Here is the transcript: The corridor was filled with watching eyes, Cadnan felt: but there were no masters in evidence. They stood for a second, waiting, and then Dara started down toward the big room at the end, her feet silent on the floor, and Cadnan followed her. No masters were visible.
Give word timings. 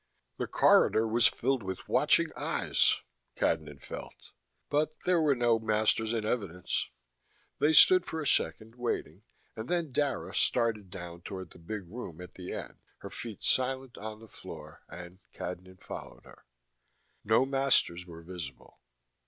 The 0.39 0.47
corridor 0.47 1.07
was 1.07 1.27
filled 1.27 1.61
with 1.61 1.87
watching 1.87 2.31
eyes, 2.35 3.01
Cadnan 3.35 3.83
felt: 3.83 4.31
but 4.67 4.95
there 5.05 5.21
were 5.21 5.35
no 5.35 5.59
masters 5.59 6.11
in 6.11 6.25
evidence. 6.25 6.89
They 7.59 7.71
stood 7.73 8.03
for 8.03 8.19
a 8.19 8.25
second, 8.25 8.73
waiting, 8.77 9.21
and 9.55 9.69
then 9.69 9.91
Dara 9.91 10.33
started 10.33 10.89
down 10.89 11.21
toward 11.21 11.51
the 11.51 11.59
big 11.59 11.87
room 11.87 12.19
at 12.19 12.33
the 12.33 12.51
end, 12.51 12.79
her 13.01 13.11
feet 13.11 13.43
silent 13.43 13.95
on 13.95 14.19
the 14.19 14.27
floor, 14.27 14.81
and 14.89 15.19
Cadnan 15.35 15.81
followed 15.83 16.25
her. 16.25 16.45
No 17.23 17.45
masters 17.45 18.07
were 18.07 18.23
visible. 18.23 18.79